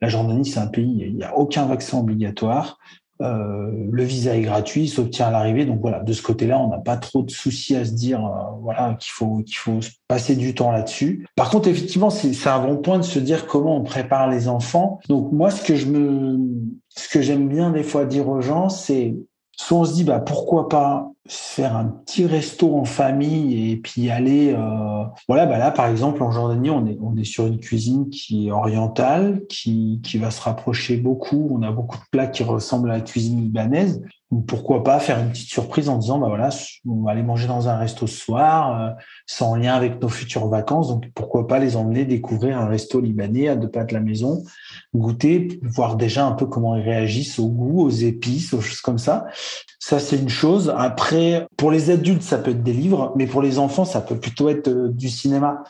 la 0.00 0.08
Jordanie, 0.08 0.46
c'est 0.46 0.60
un 0.60 0.66
pays, 0.66 1.04
il 1.06 1.16
n'y 1.16 1.24
a 1.24 1.36
aucun 1.36 1.66
vaccin 1.66 1.98
obligatoire. 1.98 2.78
Euh, 3.22 3.70
le 3.90 4.02
visa 4.02 4.34
est 4.34 4.42
gratuit, 4.42 4.84
il 4.84 4.88
s'obtient 4.88 5.26
à 5.26 5.30
l'arrivée. 5.30 5.66
Donc 5.66 5.80
voilà, 5.82 6.00
de 6.00 6.12
ce 6.14 6.22
côté-là, 6.22 6.58
on 6.58 6.68
n'a 6.68 6.78
pas 6.78 6.96
trop 6.96 7.22
de 7.22 7.30
soucis 7.30 7.76
à 7.76 7.84
se 7.84 7.92
dire, 7.92 8.30
voilà, 8.62 8.94
qu'il 8.98 9.12
faut 9.12 9.42
qu'il 9.42 9.56
faut 9.56 9.80
passer 10.08 10.36
du 10.36 10.54
temps 10.54 10.70
là-dessus. 10.70 11.26
Par 11.36 11.50
contre, 11.50 11.68
effectivement, 11.68 12.08
c'est 12.08 12.48
un 12.48 12.60
bon 12.60 12.78
point 12.78 12.98
de 12.98 13.04
se 13.04 13.18
dire 13.18 13.46
comment 13.46 13.76
on 13.76 13.82
prépare 13.82 14.30
les 14.30 14.48
enfants. 14.48 15.00
Donc 15.10 15.32
moi, 15.32 15.50
ce 15.50 15.62
que 15.62 15.76
je 15.76 15.86
me, 15.86 16.38
ce 16.88 17.10
que 17.10 17.20
j'aime 17.20 17.46
bien 17.46 17.70
des 17.70 17.82
fois 17.82 18.06
dire 18.06 18.26
aux 18.26 18.40
gens, 18.40 18.70
c'est 18.70 19.14
soit 19.56 19.78
on 19.78 19.84
se 19.84 19.94
dit 19.94 20.04
bah 20.04 20.20
pourquoi 20.20 20.68
pas 20.68 21.10
faire 21.28 21.74
un 21.74 21.86
petit 21.86 22.26
resto 22.26 22.76
en 22.76 22.84
famille 22.84 23.72
et 23.72 23.76
puis 23.76 24.10
aller 24.10 24.52
euh, 24.52 25.04
voilà 25.26 25.46
bah 25.46 25.58
là 25.58 25.70
par 25.70 25.86
exemple 25.88 26.22
en 26.22 26.30
Jordanie 26.30 26.70
on 26.70 26.86
est 26.86 26.98
on 27.00 27.16
est 27.16 27.24
sur 27.24 27.46
une 27.46 27.58
cuisine 27.58 28.10
qui 28.10 28.48
est 28.48 28.52
orientale 28.52 29.40
qui 29.48 30.00
qui 30.04 30.18
va 30.18 30.30
se 30.30 30.40
rapprocher 30.40 30.96
beaucoup. 30.96 31.48
On 31.52 31.62
a 31.62 31.72
beaucoup 31.72 31.96
de 31.96 32.04
plats 32.10 32.26
qui 32.26 32.42
ressemblent 32.42 32.90
à 32.90 32.94
la 32.94 33.00
cuisine 33.00 33.40
libanaise 33.40 34.02
pourquoi 34.48 34.82
pas 34.82 34.98
faire 34.98 35.20
une 35.20 35.30
petite 35.30 35.48
surprise 35.48 35.88
en 35.88 35.98
disant 35.98 36.18
bah 36.18 36.26
voilà 36.26 36.48
on 36.84 37.02
va 37.02 37.12
aller 37.12 37.22
manger 37.22 37.46
dans 37.46 37.68
un 37.68 37.76
resto 37.76 38.08
ce 38.08 38.16
soir 38.16 38.80
euh, 38.80 38.90
sans 39.26 39.54
lien 39.54 39.74
avec 39.74 40.02
nos 40.02 40.08
futures 40.08 40.48
vacances. 40.48 40.88
Donc 40.88 41.04
pourquoi 41.14 41.46
pas 41.46 41.60
les 41.60 41.76
emmener 41.76 42.04
découvrir 42.04 42.58
un 42.58 42.66
resto 42.66 43.00
libanais 43.00 43.46
à 43.48 43.54
deux 43.54 43.70
pas 43.70 43.84
de 43.84 43.94
la 43.94 44.00
maison 44.00 44.42
goûter 44.94 45.60
voir 45.62 45.96
déjà 45.96 46.26
un 46.26 46.32
peu 46.32 46.46
comment 46.46 46.74
ils 46.74 46.82
réagissent 46.82 47.38
au 47.38 47.48
goût 47.48 47.82
aux 47.82 47.90
épices 47.90 48.52
aux 48.52 48.60
choses 48.60 48.80
comme 48.80 48.98
ça. 48.98 49.26
Ça 49.78 50.00
c'est 50.00 50.16
une 50.16 50.28
chose. 50.28 50.74
Après 50.76 51.46
pour 51.56 51.70
les 51.70 51.90
adultes 51.90 52.22
ça 52.22 52.38
peut 52.38 52.50
être 52.50 52.64
des 52.64 52.72
livres 52.72 53.12
mais 53.16 53.26
pour 53.26 53.42
les 53.42 53.60
enfants 53.60 53.84
ça 53.84 54.00
peut 54.00 54.18
plutôt 54.18 54.48
être 54.48 54.68
euh, 54.68 54.88
du 54.88 55.08
cinéma. 55.08 55.62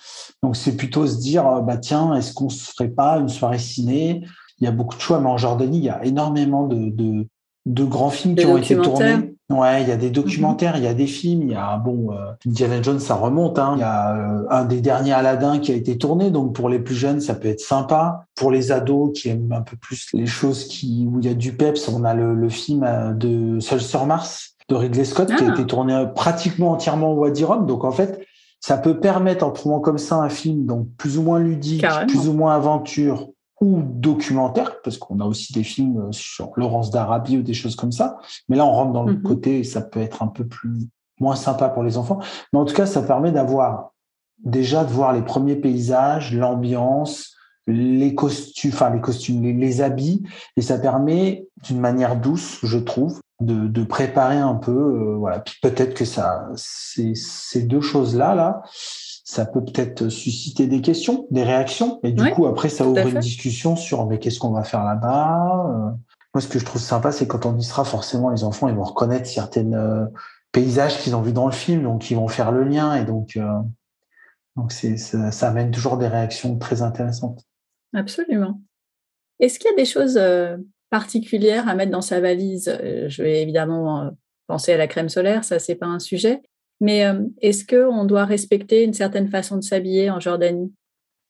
Donc 0.42 0.56
c'est 0.56 0.76
plutôt 0.76 1.06
se 1.06 1.18
dire 1.18 1.46
euh, 1.46 1.60
bah 1.60 1.76
tiens 1.76 2.14
est-ce 2.14 2.32
qu'on 2.32 2.48
se 2.48 2.70
ferait 2.70 2.88
pas 2.88 3.18
une 3.18 3.28
soirée 3.28 3.58
ciné? 3.58 4.22
Il 4.58 4.64
y 4.64 4.68
a 4.68 4.70
beaucoup 4.70 4.96
de 4.96 5.02
choix, 5.02 5.20
mais 5.20 5.28
en 5.28 5.36
Jordanie, 5.36 5.76
il 5.76 5.84
y 5.84 5.90
a 5.90 6.02
énormément 6.02 6.66
de, 6.66 6.88
de, 6.88 7.26
de 7.66 7.84
grands 7.84 8.10
films 8.10 8.34
qui 8.36 8.46
ont 8.46 8.56
été 8.56 8.76
tournés. 8.76 9.32
Ouais, 9.48 9.82
il 9.82 9.88
y 9.88 9.92
a 9.92 9.96
des 9.96 10.10
documentaires, 10.10 10.76
il 10.76 10.82
y 10.82 10.88
a 10.88 10.94
des 10.94 11.06
films, 11.06 11.42
il 11.42 11.50
y 11.52 11.54
a 11.54 11.76
bon 11.76 12.10
euh, 12.10 12.32
Indiana 12.48 12.82
Jones, 12.82 12.98
ça 12.98 13.14
remonte. 13.14 13.58
Hein. 13.60 13.74
Il 13.76 13.80
y 13.80 13.84
a 13.84 14.16
euh, 14.16 14.42
un 14.50 14.64
des 14.64 14.80
derniers 14.80 15.12
Aladdin 15.12 15.60
qui 15.60 15.70
a 15.70 15.76
été 15.76 15.96
tourné, 15.98 16.32
donc 16.32 16.52
pour 16.52 16.68
les 16.68 16.80
plus 16.80 16.96
jeunes, 16.96 17.20
ça 17.20 17.34
peut 17.34 17.46
être 17.48 17.60
sympa. 17.60 18.24
Pour 18.34 18.50
les 18.50 18.72
ados 18.72 19.12
qui 19.14 19.28
aiment 19.28 19.52
un 19.52 19.60
peu 19.62 19.76
plus 19.76 20.08
les 20.14 20.26
choses 20.26 20.64
qui 20.64 21.06
où 21.08 21.20
il 21.20 21.26
y 21.26 21.28
a 21.28 21.34
du 21.34 21.52
peps, 21.52 21.88
on 21.88 22.02
a 22.02 22.12
le, 22.14 22.34
le 22.34 22.48
film 22.48 22.82
euh, 22.84 23.12
de 23.12 23.60
Seul 23.60 23.80
sur 23.80 24.04
Mars 24.06 24.54
de 24.68 24.74
Ridley 24.74 25.04
Scott 25.04 25.28
qui 25.28 25.44
a 25.44 25.46
Ah. 25.48 25.52
été 25.52 25.64
tourné 25.64 26.06
pratiquement 26.12 26.72
entièrement 26.72 27.12
au 27.12 27.16
Wadi 27.18 27.44
Rum. 27.44 27.66
Donc 27.66 27.84
en 27.84 27.92
fait, 27.92 28.26
ça 28.58 28.76
peut 28.78 28.98
permettre 28.98 29.44
en 29.46 29.52
trouvant 29.52 29.78
comme 29.78 29.98
ça 29.98 30.16
un 30.16 30.28
film 30.28 30.66
donc 30.66 30.88
plus 30.98 31.18
ou 31.18 31.22
moins 31.22 31.38
ludique, 31.38 31.82
Carrément. 31.82 32.08
plus 32.08 32.28
ou 32.28 32.32
moins 32.32 32.56
aventure 32.56 33.28
ou 33.60 33.82
documentaire, 33.82 34.80
parce 34.82 34.98
qu'on 34.98 35.20
a 35.20 35.24
aussi 35.24 35.52
des 35.52 35.62
films 35.64 36.08
euh, 36.08 36.12
sur 36.12 36.50
Laurence 36.56 36.90
d'Arabie 36.90 37.38
ou 37.38 37.42
des 37.42 37.54
choses 37.54 37.76
comme 37.76 37.92
ça. 37.92 38.18
Mais 38.48 38.56
là, 38.56 38.66
on 38.66 38.72
rentre 38.72 38.92
dans 38.92 39.04
le 39.04 39.14
Mhm. 39.14 39.22
côté, 39.22 39.64
ça 39.64 39.80
peut 39.80 40.00
être 40.00 40.22
un 40.22 40.28
peu 40.28 40.46
plus 40.46 40.88
moins 41.20 41.36
sympa 41.36 41.68
pour 41.70 41.82
les 41.82 41.96
enfants. 41.96 42.18
Mais 42.52 42.58
en 42.58 42.64
tout 42.66 42.74
cas, 42.74 42.86
ça 42.86 43.02
permet 43.02 43.32
d'avoir 43.32 43.92
déjà 44.44 44.84
de 44.84 44.90
voir 44.90 45.14
les 45.14 45.22
premiers 45.22 45.56
paysages, 45.56 46.34
l'ambiance, 46.34 47.32
les 47.66 48.14
costumes, 48.14 48.70
enfin 48.72 48.90
les 48.90 49.00
costumes, 49.00 49.42
les, 49.42 49.52
les 49.54 49.80
habits, 49.80 50.22
et 50.56 50.60
ça 50.60 50.78
permet 50.78 51.48
d'une 51.64 51.80
manière 51.80 52.16
douce, 52.20 52.58
je 52.62 52.78
trouve, 52.78 53.20
de, 53.40 53.66
de 53.66 53.82
préparer 53.84 54.36
un 54.36 54.54
peu, 54.54 54.70
euh, 54.72 55.16
voilà. 55.16 55.40
Puis 55.40 55.56
peut-être 55.62 55.94
que 55.94 56.04
ça, 56.04 56.48
ces, 56.54 57.62
deux 57.62 57.80
choses-là, 57.80 58.34
là, 58.34 58.62
ça 59.28 59.44
peut 59.44 59.64
peut-être 59.64 60.08
susciter 60.08 60.68
des 60.68 60.80
questions, 60.80 61.26
des 61.32 61.42
réactions, 61.42 61.98
et 62.04 62.12
du 62.12 62.30
coup 62.30 62.46
après 62.46 62.68
ça 62.68 62.86
ouvre 62.86 63.08
une 63.08 63.18
discussion 63.18 63.74
sur 63.74 64.06
mais 64.06 64.20
qu'est-ce 64.20 64.38
qu'on 64.38 64.52
va 64.52 64.62
faire 64.62 64.84
là-bas. 64.84 65.66
euh. 65.68 65.90
Moi, 66.32 66.40
ce 66.42 66.48
que 66.48 66.58
je 66.60 66.64
trouve 66.64 66.80
sympa, 66.80 67.10
c'est 67.12 67.26
quand 67.26 67.44
on 67.46 67.56
y 67.56 67.62
sera, 67.62 67.84
forcément, 67.84 68.28
les 68.30 68.44
enfants, 68.44 68.68
ils 68.68 68.74
vont 68.74 68.84
reconnaître 68.84 69.26
certaines 69.26 69.74
euh, 69.74 70.04
paysages 70.52 70.98
qu'ils 70.98 71.16
ont 71.16 71.22
vus 71.22 71.32
dans 71.32 71.46
le 71.46 71.52
film, 71.52 71.82
donc 71.82 72.08
ils 72.10 72.14
vont 72.14 72.28
faire 72.28 72.52
le 72.52 72.62
lien, 72.62 72.94
et 72.94 73.04
donc 73.04 73.36
euh, 73.36 73.58
donc 74.54 74.70
c'est 74.70 74.96
ça, 74.96 75.32
ça 75.32 75.48
amène 75.48 75.72
toujours 75.72 75.96
des 75.98 76.06
réactions 76.06 76.56
très 76.56 76.82
intéressantes. 76.82 77.42
Absolument. 77.94 78.60
Est-ce 79.40 79.58
qu'il 79.58 79.70
y 79.70 79.74
a 79.74 79.76
des 79.76 79.86
choses 79.86 80.18
euh, 80.18 80.56
particulières 80.90 81.68
à 81.68 81.74
mettre 81.74 81.90
dans 81.90 82.00
sa 82.00 82.20
valise? 82.20 82.78
Je 83.08 83.22
vais 83.22 83.42
évidemment 83.42 84.12
penser 84.46 84.72
à 84.72 84.76
la 84.76 84.86
crème 84.86 85.08
solaire, 85.08 85.42
ça 85.42 85.58
c'est 85.58 85.74
pas 85.74 85.86
un 85.86 85.98
sujet. 85.98 86.42
Mais 86.80 87.04
euh, 87.04 87.22
est-ce 87.40 87.64
qu'on 87.64 88.04
doit 88.04 88.24
respecter 88.24 88.84
une 88.84 88.94
certaine 88.94 89.28
façon 89.28 89.56
de 89.56 89.62
s'habiller 89.62 90.10
en 90.10 90.20
Jordanie? 90.20 90.72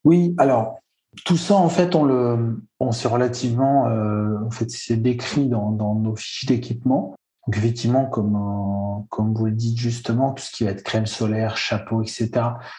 Oui, 0.05 0.35
alors 0.39 0.79
tout 1.25 1.37
ça 1.37 1.55
en 1.55 1.69
fait 1.69 1.95
on 1.95 2.05
le 2.05 2.61
on 2.79 2.93
c'est 2.93 3.09
relativement 3.09 3.89
euh, 3.89 4.37
en 4.45 4.51
fait 4.51 4.71
c'est 4.71 4.97
décrit 4.97 5.49
dans, 5.49 5.71
dans 5.71 5.95
nos 5.95 6.17
fiches 6.17 6.47
d'équipement. 6.47 7.15
Donc 7.47 7.57
effectivement 7.57 8.07
comme 8.07 8.35
euh, 8.37 9.03
comme 9.09 9.33
vous 9.33 9.47
le 9.47 9.53
dites 9.53 9.79
justement 9.79 10.33
tout 10.33 10.43
ce 10.43 10.51
qui 10.51 10.65
va 10.65 10.71
être 10.71 10.83
crème 10.83 11.07
solaire, 11.07 11.57
chapeau, 11.57 12.03
etc. 12.03 12.29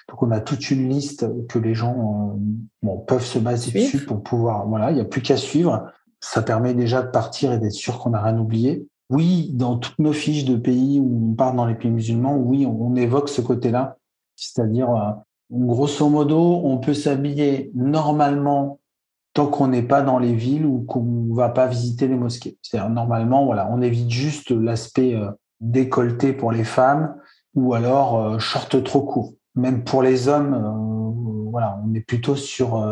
Donc 0.09 0.21
on 0.21 0.31
a 0.31 0.39
toute 0.39 0.69
une 0.69 0.89
liste 0.89 1.25
que 1.47 1.57
les 1.57 1.74
gens 1.74 2.33
euh, 2.36 2.39
bon, 2.83 2.97
peuvent 3.00 3.25
se 3.25 3.39
baser 3.39 3.71
Suivre. 3.71 3.86
dessus 3.86 4.05
pour 4.05 4.24
pouvoir 4.24 4.67
voilà 4.67 4.91
il 4.91 4.95
n'y 4.95 5.01
a 5.01 5.05
plus 5.05 5.21
qu'à 5.21 5.38
suivre. 5.38 5.91
Ça 6.19 6.41
permet 6.41 6.74
déjà 6.74 7.01
de 7.01 7.12
partir 7.12 7.53
et 7.53 7.59
d'être 7.59 7.71
sûr 7.71 8.00
qu'on 8.00 8.09
n'a 8.09 8.21
rien 8.21 8.38
oublié. 8.38 8.88
Oui, 9.10 9.52
dans 9.54 9.78
toutes 9.78 10.00
nos 10.00 10.14
fiches 10.14 10.46
de 10.46 10.58
pays 10.58 11.00
où 11.00 11.32
on 11.32 11.34
part 11.34 11.54
dans 11.54 11.66
les 11.66 11.76
pays 11.76 11.92
musulmans, 11.92 12.36
oui, 12.36 12.66
on, 12.66 12.96
évoque 12.96 13.30
ce 13.30 13.42
côté-là, 13.42 13.98
c'est-à-dire 14.36 14.90
euh, 14.90 15.12
grosso 15.52 16.10
modo, 16.10 16.62
on 16.64 16.78
peut 16.78 16.94
s'habiller 16.94 17.72
normalement 17.74 18.80
tant 19.38 19.46
qu'on 19.46 19.68
n'est 19.68 19.84
pas 19.84 20.02
dans 20.02 20.18
les 20.18 20.34
villes 20.34 20.66
ou 20.66 20.82
qu'on 20.82 21.28
va 21.34 21.50
pas 21.50 21.68
visiter 21.68 22.08
les 22.08 22.16
mosquées. 22.16 22.58
C'est-à-dire 22.64 22.90
normalement, 22.90 23.46
voilà, 23.46 23.70
on 23.72 23.82
évite 23.82 24.10
juste 24.10 24.50
l'aspect 24.50 25.16
euh, 25.16 25.30
décolleté 25.62 26.34
pour 26.34 26.52
les 26.52 26.64
femmes 26.64 27.16
ou 27.54 27.76
alors 27.76 28.20
euh, 28.20 28.40
short 28.40 28.84
trop 28.84 29.02
court. 29.02 29.34
Même 29.54 29.84
pour 29.84 30.02
les 30.02 30.28
hommes, 30.28 30.56
euh, 30.56 31.52
voilà, 31.52 31.80
on 31.86 31.94
est 31.94 32.02
plutôt 32.02 32.36
sur 32.36 32.84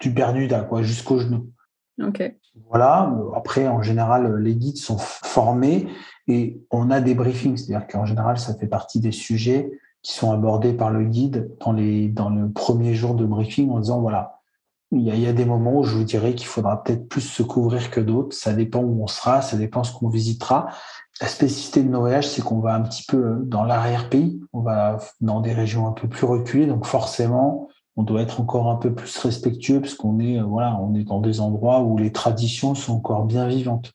du 0.00 0.10
bernuda, 0.10 0.62
quoi, 0.62 0.82
jusqu'aux 0.82 1.18
genoux. 1.18 1.50
Ok. 2.02 2.34
Voilà. 2.68 3.12
Après, 3.34 3.68
en 3.68 3.82
général, 3.82 4.36
les 4.36 4.54
guides 4.54 4.76
sont 4.76 4.98
formés 4.98 5.88
et 6.28 6.60
on 6.70 6.90
a 6.90 7.00
des 7.00 7.14
briefings. 7.14 7.56
C'est-à-dire 7.56 7.86
qu'en 7.86 8.06
général, 8.06 8.38
ça 8.38 8.54
fait 8.54 8.66
partie 8.66 9.00
des 9.00 9.12
sujets 9.12 9.70
qui 10.02 10.12
sont 10.12 10.32
abordés 10.32 10.72
par 10.72 10.90
le 10.90 11.04
guide 11.04 11.50
dans 11.64 11.72
les 11.72 12.08
dans 12.08 12.28
le 12.28 12.50
premier 12.50 12.94
jour 12.94 13.14
de 13.14 13.24
briefing 13.24 13.70
en 13.70 13.80
disant 13.80 14.00
voilà, 14.00 14.40
il 14.90 15.02
y 15.02 15.10
a, 15.10 15.14
y 15.14 15.26
a 15.26 15.32
des 15.32 15.44
moments 15.44 15.78
où 15.78 15.82
je 15.82 15.96
vous 15.96 16.04
dirais 16.04 16.34
qu'il 16.34 16.46
faudra 16.46 16.82
peut-être 16.82 17.08
plus 17.08 17.22
se 17.22 17.42
couvrir 17.42 17.90
que 17.90 18.00
d'autres. 18.00 18.36
Ça 18.36 18.52
dépend 18.52 18.80
où 18.80 19.02
on 19.02 19.06
sera, 19.06 19.42
ça 19.42 19.56
dépend 19.56 19.82
ce 19.82 19.92
qu'on 19.92 20.08
visitera. 20.08 20.68
La 21.20 21.28
spécificité 21.28 21.82
de 21.82 21.88
nos 21.88 22.00
voyages, 22.00 22.28
c'est 22.28 22.42
qu'on 22.42 22.60
va 22.60 22.74
un 22.74 22.82
petit 22.82 23.04
peu 23.06 23.38
dans 23.44 23.64
l'arrière-pays, 23.64 24.40
on 24.52 24.60
va 24.60 24.98
dans 25.20 25.40
des 25.40 25.52
régions 25.52 25.86
un 25.86 25.92
peu 25.92 26.08
plus 26.08 26.26
reculées, 26.26 26.66
donc 26.66 26.86
forcément, 26.86 27.68
on 27.96 28.02
doit 28.02 28.22
être 28.22 28.40
encore 28.40 28.70
un 28.70 28.76
peu 28.76 28.94
plus 28.94 29.16
respectueux 29.18 29.80
parce 29.80 29.94
qu'on 29.94 30.18
est, 30.18 30.38
euh, 30.38 30.44
voilà, 30.44 30.78
on 30.80 30.94
est 30.94 31.04
dans 31.04 31.20
des 31.20 31.40
endroits 31.40 31.80
où 31.82 31.96
les 31.96 32.12
traditions 32.12 32.74
sont 32.74 32.94
encore 32.94 33.24
bien 33.24 33.46
vivantes. 33.46 33.92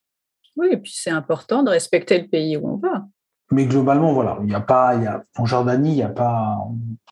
Oui, 0.55 0.67
et 0.71 0.77
puis 0.77 0.93
c'est 0.95 1.11
important 1.11 1.63
de 1.63 1.69
respecter 1.69 2.19
le 2.19 2.27
pays 2.27 2.57
où 2.57 2.67
on 2.67 2.77
va. 2.77 3.05
Mais 3.51 3.65
globalement, 3.65 4.13
voilà, 4.13 4.37
il 4.41 4.47
n'y 4.47 4.55
a 4.55 4.61
pas, 4.61 4.95
il 4.95 5.03
y 5.03 5.07
a, 5.07 5.23
en 5.37 5.45
Jordanie, 5.45 5.91
il 5.91 5.97
y 5.97 6.03
a 6.03 6.09
pas, 6.09 6.59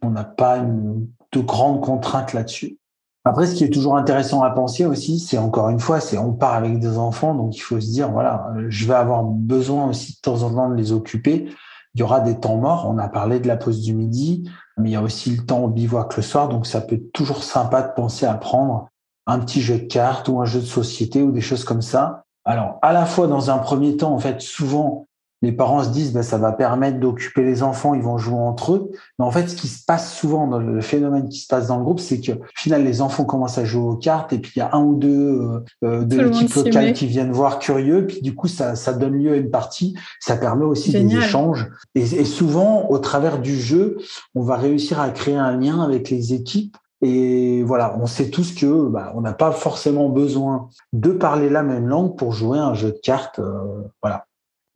on 0.01 0.11
n'a 0.11 0.23
pas 0.23 0.57
une, 0.57 1.07
de 1.31 1.39
grandes 1.39 1.81
contraintes 1.81 2.33
là-dessus. 2.33 2.77
Après, 3.25 3.45
ce 3.45 3.55
qui 3.55 3.65
est 3.65 3.69
toujours 3.69 3.97
intéressant 3.97 4.41
à 4.43 4.51
penser 4.51 4.85
aussi, 4.85 5.19
c'est 5.19 5.37
encore 5.37 5.69
une 5.69 5.79
fois, 5.79 5.99
c'est 5.99 6.17
on 6.17 6.31
part 6.31 6.53
avec 6.53 6.79
des 6.79 6.97
enfants, 6.97 7.35
donc 7.35 7.57
il 7.57 7.59
faut 7.59 7.79
se 7.79 7.87
dire, 7.87 8.09
voilà, 8.09 8.47
euh, 8.55 8.67
je 8.69 8.87
vais 8.87 8.93
avoir 8.93 9.23
besoin 9.23 9.89
aussi 9.89 10.13
de 10.13 10.19
temps 10.21 10.43
en 10.43 10.53
temps 10.53 10.69
de 10.69 10.75
les 10.75 10.93
occuper. 10.93 11.49
Il 11.93 11.99
y 11.99 12.03
aura 12.03 12.21
des 12.21 12.39
temps 12.39 12.57
morts. 12.57 12.87
On 12.87 12.97
a 12.99 13.09
parlé 13.09 13.39
de 13.39 13.47
la 13.47 13.57
pause 13.57 13.81
du 13.81 13.93
midi, 13.93 14.49
mais 14.77 14.89
il 14.89 14.93
y 14.93 14.95
a 14.95 15.01
aussi 15.01 15.35
le 15.35 15.45
temps 15.45 15.63
au 15.63 15.67
bivouac 15.67 16.15
le 16.15 16.23
soir, 16.23 16.49
donc 16.49 16.67
ça 16.67 16.81
peut 16.81 16.95
être 16.95 17.11
toujours 17.11 17.43
sympa 17.43 17.81
de 17.81 17.93
penser 17.93 18.25
à 18.25 18.35
prendre 18.35 18.87
un 19.25 19.39
petit 19.39 19.61
jeu 19.61 19.79
de 19.79 19.85
cartes 19.85 20.29
ou 20.29 20.39
un 20.41 20.45
jeu 20.45 20.59
de 20.59 20.65
société 20.65 21.21
ou 21.21 21.31
des 21.31 21.41
choses 21.41 21.63
comme 21.63 21.81
ça. 21.81 22.23
Alors, 22.45 22.79
à 22.81 22.93
la 22.93 23.05
fois, 23.05 23.27
dans 23.27 23.49
un 23.51 23.57
premier 23.57 23.97
temps, 23.97 24.13
en 24.13 24.19
fait, 24.19 24.39
souvent, 24.41 25.05
les 25.41 25.51
parents 25.51 25.83
se 25.83 25.89
disent, 25.89 26.13
ben, 26.13 26.23
ça 26.23 26.37
va 26.37 26.51
permettre 26.51 26.99
d'occuper 26.99 27.43
les 27.43 27.61
enfants, 27.61 27.93
ils 27.93 28.01
vont 28.01 28.17
jouer 28.17 28.39
entre 28.39 28.73
eux. 28.73 28.91
Mais 29.19 29.25
en 29.25 29.31
fait, 29.31 29.47
ce 29.47 29.55
qui 29.55 29.67
se 29.67 29.85
passe 29.85 30.13
souvent 30.13 30.47
dans 30.47 30.57
le 30.59 30.81
phénomène 30.81 31.29
qui 31.29 31.39
se 31.39 31.47
passe 31.47 31.67
dans 31.67 31.77
le 31.77 31.83
groupe, 31.83 31.99
c'est 31.99 32.19
que, 32.19 32.31
au 32.31 32.43
final, 32.55 32.83
les 32.83 33.01
enfants 33.01 33.25
commencent 33.25 33.57
à 33.57 33.65
jouer 33.65 33.83
aux 33.83 33.97
cartes 33.97 34.33
et 34.33 34.39
puis 34.39 34.53
il 34.55 34.59
y 34.59 34.61
a 34.61 34.69
un 34.73 34.83
ou 34.83 34.95
deux 34.95 35.41
euh, 35.41 35.59
euh, 35.83 36.03
de 36.05 36.19
l'équipe 36.19 36.53
locale 36.53 36.93
qui 36.93 37.05
viennent 37.05 37.31
voir 37.31 37.59
curieux. 37.59 38.07
Puis 38.07 38.21
du 38.21 38.33
coup, 38.33 38.47
ça, 38.47 38.75
ça 38.75 38.93
donne 38.93 39.13
lieu 39.13 39.33
à 39.33 39.35
une 39.35 39.51
partie. 39.51 39.95
Ça 40.19 40.37
permet 40.37 40.65
aussi 40.65 40.91
des 40.91 41.15
échanges. 41.17 41.67
Et, 41.95 42.01
et 42.01 42.25
souvent, 42.25 42.87
au 42.89 42.97
travers 42.97 43.39
du 43.39 43.59
jeu, 43.59 43.97
on 44.35 44.41
va 44.41 44.55
réussir 44.55 44.99
à 44.99 45.09
créer 45.09 45.35
un 45.37 45.57
lien 45.57 45.81
avec 45.81 46.09
les 46.09 46.33
équipes. 46.33 46.75
Et 47.01 47.61
voilà, 47.63 47.95
on 48.01 48.07
sait 48.07 48.29
tous 48.31 48.55
que 48.55 48.87
bah, 48.87 49.13
on 49.15 49.21
n'a 49.21 49.33
pas 49.33 49.51
forcément 49.51 50.09
besoin 50.09 50.69
de 50.93 51.11
parler 51.11 51.49
la 51.49 51.61
même 51.61 51.87
langue 51.87 52.15
pour 52.17 52.33
jouer 52.33 52.57
à 52.57 52.65
un 52.65 52.73
jeu 52.73 52.89
de 52.91 52.99
cartes. 53.03 53.39
euh, 53.39 53.83
voilà. 54.01 54.26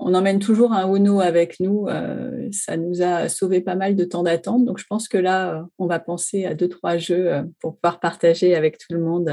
On 0.04 0.16
emmène 0.16 0.40
toujours 0.40 0.74
un 0.74 0.94
Uno 0.94 1.22
avec 1.22 1.60
nous. 1.60 1.88
euh, 1.88 2.48
ça 2.52 2.76
nous 2.76 3.04
a 3.04 3.30
sauvé 3.30 3.62
pas 3.62 3.76
mal 3.76 3.96
de 3.96 4.04
temps 4.04 4.24
d'attente. 4.24 4.66
Donc, 4.66 4.80
je 4.80 4.86
pense 4.88 5.08
que 5.08 5.18
là, 5.18 5.54
euh, 5.54 5.64
on 5.78 5.86
va 5.86 6.00
penser 6.00 6.46
à 6.46 6.56
deux, 6.56 6.68
trois 6.68 6.98
jeux 6.98 7.32
euh, 7.32 7.44
pour 7.60 7.78
pouvoir 7.78 8.00
partager 8.00 8.56
avec 8.56 8.80
tout 8.80 8.94
le 8.94 9.00
monde. 9.00 9.32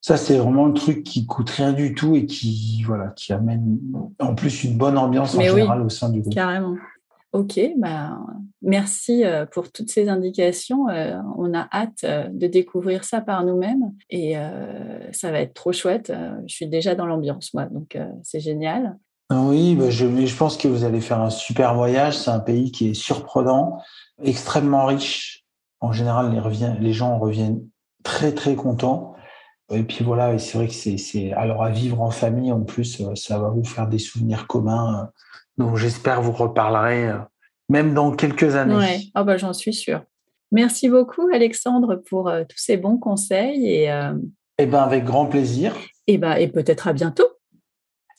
Ça, 0.00 0.16
c'est 0.16 0.36
vraiment 0.36 0.66
le 0.66 0.74
truc 0.74 1.04
qui 1.04 1.24
coûte 1.24 1.50
rien 1.50 1.72
du 1.72 1.94
tout 1.94 2.16
et 2.16 2.26
qui, 2.26 2.82
voilà, 2.84 3.12
qui 3.14 3.32
amène 3.32 3.78
en 4.18 4.34
plus 4.34 4.64
une 4.64 4.76
bonne 4.76 4.98
ambiance 4.98 5.34
en 5.36 5.38
oui, 5.38 5.46
général 5.46 5.82
au 5.82 5.88
sein 5.88 6.08
du 6.08 6.20
groupe. 6.20 6.34
Carrément. 6.34 6.76
Ok, 7.32 7.60
bah, 7.78 8.18
merci 8.60 9.22
pour 9.52 9.70
toutes 9.70 9.90
ces 9.90 10.08
indications. 10.08 10.86
On 11.36 11.54
a 11.54 11.68
hâte 11.72 12.04
de 12.32 12.46
découvrir 12.48 13.04
ça 13.04 13.20
par 13.20 13.44
nous-mêmes 13.44 13.92
et 14.08 14.34
ça 15.12 15.30
va 15.30 15.40
être 15.40 15.54
trop 15.54 15.72
chouette. 15.72 16.12
Je 16.46 16.52
suis 16.52 16.66
déjà 16.66 16.96
dans 16.96 17.06
l'ambiance, 17.06 17.54
moi, 17.54 17.66
donc 17.66 17.96
c'est 18.24 18.40
génial. 18.40 18.96
Oui, 19.30 19.76
bah, 19.76 19.90
je, 19.90 20.06
mais 20.06 20.26
je 20.26 20.36
pense 20.36 20.56
que 20.56 20.66
vous 20.68 20.84
allez 20.84 21.00
faire 21.00 21.20
un 21.20 21.30
super 21.30 21.74
voyage. 21.74 22.18
C'est 22.18 22.30
un 22.30 22.40
pays 22.40 22.72
qui 22.72 22.90
est 22.90 22.94
surprenant, 22.94 23.80
extrêmement 24.22 24.86
riche. 24.86 25.44
En 25.80 25.92
général, 25.92 26.32
les, 26.32 26.40
revient- 26.40 26.76
les 26.80 26.92
gens 26.92 27.18
reviennent 27.18 27.60
très, 28.02 28.32
très 28.34 28.54
contents. 28.56 29.14
Et 29.72 29.84
puis 29.84 30.02
voilà, 30.04 30.36
c'est 30.38 30.58
vrai 30.58 30.66
que 30.66 30.74
c'est, 30.74 31.32
alors 31.32 31.62
à 31.62 31.70
vivre 31.70 32.00
en 32.00 32.10
famille, 32.10 32.50
en 32.50 32.62
plus, 32.62 33.00
euh, 33.00 33.14
ça 33.14 33.38
va 33.38 33.50
vous 33.50 33.64
faire 33.64 33.86
des 33.86 34.00
souvenirs 34.00 34.48
communs. 34.48 35.02
euh, 35.02 35.06
Donc 35.64 35.76
j'espère 35.76 36.20
vous 36.22 36.32
reparlerez, 36.32 37.08
euh, 37.08 37.18
même 37.68 37.94
dans 37.94 38.10
quelques 38.10 38.56
années. 38.56 38.74
Ouais. 38.76 39.00
Oh, 39.14 39.22
bah, 39.22 39.36
J'en 39.36 39.52
suis 39.52 39.72
sûre. 39.72 40.02
Merci 40.50 40.88
beaucoup, 40.88 41.28
Alexandre, 41.32 42.02
pour 42.08 42.28
euh, 42.28 42.42
tous 42.42 42.58
ces 42.58 42.76
bons 42.76 42.98
conseils 42.98 43.64
et, 43.72 43.92
euh, 43.92 44.14
Eh 44.58 44.66
ben, 44.66 44.80
avec 44.80 45.04
grand 45.04 45.26
plaisir. 45.26 45.72
et, 46.08 46.18
bah, 46.18 46.40
et 46.40 46.48
peut-être 46.48 46.88
à 46.88 46.92
bientôt. 46.92 47.28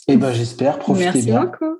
Eh 0.08 0.17
ben, 0.17 0.31
j'espère. 0.34 0.79
Profitez 0.79 1.05
Merci 1.05 1.25
bien. 1.25 1.46
beaucoup. 1.46 1.79